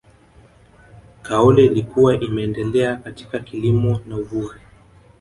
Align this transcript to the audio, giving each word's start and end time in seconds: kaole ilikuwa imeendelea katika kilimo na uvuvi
kaole 1.21 1.65
ilikuwa 1.65 2.19
imeendelea 2.19 2.95
katika 2.95 3.39
kilimo 3.39 3.99
na 4.07 4.17
uvuvi 4.17 4.59